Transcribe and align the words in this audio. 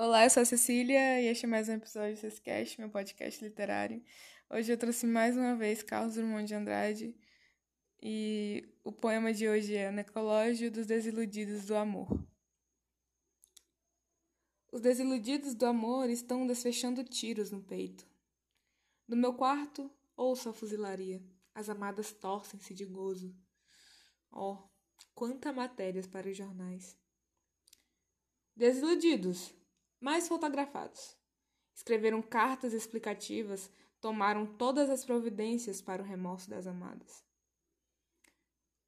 Olá, 0.00 0.22
eu 0.22 0.30
sou 0.30 0.44
a 0.44 0.46
Cecília 0.46 1.20
e 1.20 1.26
este 1.26 1.44
é 1.44 1.48
mais 1.48 1.68
um 1.68 1.72
episódio 1.72 2.14
do 2.14 2.20
Cescast, 2.20 2.80
meu 2.80 2.88
podcast 2.88 3.44
literário. 3.44 4.00
Hoje 4.48 4.70
eu 4.70 4.78
trouxe 4.78 5.08
mais 5.08 5.36
uma 5.36 5.56
vez 5.56 5.82
Carlos 5.82 6.14
Drummond 6.14 6.46
de 6.46 6.54
Andrade 6.54 7.16
e 8.00 8.72
o 8.84 8.92
poema 8.92 9.34
de 9.34 9.48
hoje 9.48 9.74
é 9.74 9.90
Necrológio 9.90 10.70
dos 10.70 10.86
Desiludidos 10.86 11.66
do 11.66 11.74
Amor. 11.74 12.24
Os 14.70 14.80
desiludidos 14.80 15.52
do 15.52 15.66
amor 15.66 16.08
estão 16.08 16.46
desfechando 16.46 17.02
tiros 17.02 17.50
no 17.50 17.60
peito. 17.60 18.06
No 19.08 19.16
meu 19.16 19.34
quarto, 19.34 19.90
ouço 20.16 20.48
a 20.48 20.52
fuzilaria. 20.52 21.20
As 21.52 21.68
amadas 21.68 22.12
torcem-se 22.12 22.72
de 22.72 22.84
gozo. 22.84 23.36
Oh, 24.30 24.58
quanta 25.12 25.52
matérias 25.52 26.06
para 26.06 26.28
os 26.28 26.36
jornais. 26.36 26.96
Desiludidos, 28.54 29.57
mais 30.00 30.28
fotografados. 30.28 31.16
Escreveram 31.74 32.20
cartas 32.20 32.72
explicativas, 32.72 33.70
tomaram 34.00 34.46
todas 34.56 34.90
as 34.90 35.04
providências 35.04 35.80
para 35.80 36.02
o 36.02 36.04
remorso 36.04 36.48
das 36.50 36.66
amadas. 36.66 37.24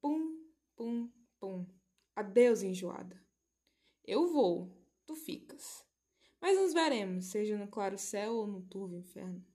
Pum, 0.01 0.43
pum, 0.75 1.11
pum. 1.39 1.65
Adeus, 2.15 2.63
enjoada. 2.63 3.21
Eu 4.03 4.27
vou, 4.27 4.75
tu 5.05 5.15
ficas. 5.15 5.85
Mas 6.39 6.57
nos 6.57 6.73
veremos, 6.73 7.25
seja 7.25 7.57
no 7.57 7.67
claro 7.67 7.97
céu 7.97 8.33
ou 8.33 8.47
no 8.47 8.61
turvo 8.63 8.95
inferno. 8.95 9.45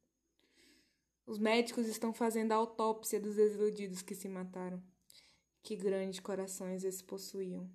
Os 1.26 1.38
médicos 1.38 1.88
estão 1.88 2.14
fazendo 2.14 2.52
a 2.52 2.54
autópsia 2.54 3.20
dos 3.20 3.34
desiludidos 3.34 4.00
que 4.00 4.14
se 4.14 4.28
mataram. 4.28 4.80
Que 5.62 5.74
grandes 5.74 6.20
corações 6.20 6.84
eles 6.84 7.02
possuíam. 7.02 7.68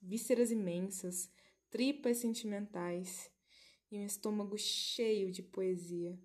Vísceras 0.00 0.52
imensas, 0.52 1.28
tripas 1.70 2.18
sentimentais 2.18 3.30
e 3.90 3.98
um 3.98 4.04
estômago 4.04 4.56
cheio 4.56 5.30
de 5.30 5.42
poesia. 5.42 6.18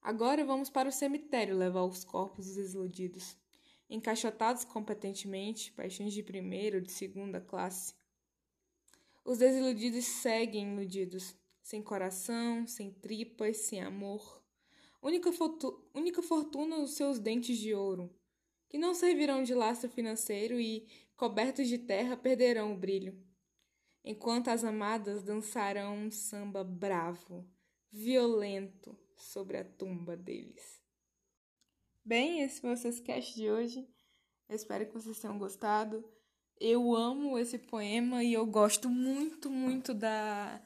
Agora 0.00 0.44
vamos 0.44 0.70
para 0.70 0.88
o 0.88 0.92
cemitério 0.92 1.56
levar 1.56 1.84
os 1.84 2.04
corpos 2.04 2.46
dos 2.46 2.56
desiludidos, 2.56 3.36
encaixotados 3.88 4.64
competentemente, 4.64 5.72
paixões 5.72 6.12
de 6.12 6.22
primeira 6.22 6.78
ou 6.78 6.82
de 6.82 6.92
segunda 6.92 7.40
classe. 7.40 7.94
Os 9.24 9.38
desiludidos 9.38 10.04
seguem 10.04 10.72
iludidos, 10.72 11.36
sem 11.62 11.82
coração, 11.82 12.66
sem 12.66 12.92
tripas, 12.92 13.58
sem 13.58 13.82
amor. 13.82 14.42
Única, 15.02 15.30
única 15.94 16.22
fortuna 16.22 16.78
os 16.78 16.94
seus 16.94 17.18
dentes 17.18 17.58
de 17.58 17.74
ouro, 17.74 18.12
que 18.68 18.78
não 18.78 18.94
servirão 18.94 19.42
de 19.42 19.54
lastro 19.54 19.88
financeiro 19.88 20.60
e, 20.60 20.86
cobertos 21.16 21.68
de 21.68 21.78
terra, 21.78 22.16
perderão 22.16 22.72
o 22.72 22.76
brilho 22.76 23.28
enquanto 24.04 24.48
as 24.48 24.64
amadas 24.64 25.22
dançarão 25.22 25.96
um 25.96 26.10
samba 26.10 26.64
bravo, 26.64 27.48
violento 27.90 28.96
sobre 29.16 29.58
a 29.58 29.64
tumba 29.64 30.16
deles. 30.16 30.80
Bem, 32.04 32.40
esse 32.40 32.60
foi 32.60 32.72
o 32.72 32.76
Sescast 32.76 33.34
de 33.34 33.50
hoje. 33.50 33.86
Eu 34.48 34.56
espero 34.56 34.86
que 34.86 34.94
vocês 34.94 35.18
tenham 35.18 35.38
gostado. 35.38 36.04
Eu 36.60 36.94
amo 36.94 37.38
esse 37.38 37.58
poema 37.58 38.24
e 38.24 38.32
eu 38.32 38.46
gosto 38.46 38.88
muito, 38.88 39.50
muito 39.50 39.92
da 39.92 40.62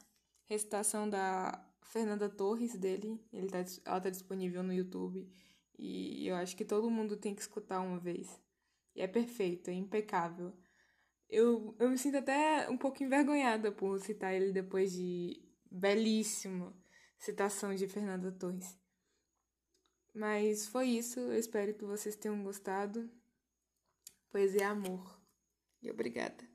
recitação 0.46 1.08
da 1.08 1.68
Fernanda 1.80 2.28
Torres 2.28 2.76
dele. 2.76 3.20
Ele 3.32 3.48
tá, 3.48 3.58
ela 3.84 3.98
está 3.98 4.10
disponível 4.10 4.62
no 4.62 4.72
YouTube 4.72 5.28
e 5.78 6.26
eu 6.26 6.36
acho 6.36 6.56
que 6.56 6.64
todo 6.64 6.90
mundo 6.90 7.16
tem 7.16 7.34
que 7.34 7.40
escutar 7.40 7.80
uma 7.80 7.98
vez. 7.98 8.40
E 8.94 9.02
é 9.02 9.06
perfeito, 9.06 9.68
é 9.68 9.74
impecável. 9.74 10.52
Eu, 11.32 11.74
eu 11.78 11.88
me 11.88 11.96
sinto 11.96 12.18
até 12.18 12.68
um 12.68 12.76
pouco 12.76 13.02
envergonhada 13.02 13.72
por 13.72 13.98
citar 13.98 14.34
ele 14.34 14.52
depois 14.52 14.92
de 14.92 15.42
belíssima 15.70 16.76
citação 17.18 17.74
de 17.74 17.88
Fernanda 17.88 18.30
Torres. 18.30 18.78
Mas 20.14 20.66
foi 20.66 20.88
isso, 20.88 21.18
eu 21.18 21.38
espero 21.38 21.72
que 21.72 21.86
vocês 21.86 22.16
tenham 22.16 22.44
gostado. 22.44 23.10
Poesia 24.30 24.60
é 24.60 24.64
amor. 24.64 25.18
E 25.80 25.90
obrigada. 25.90 26.51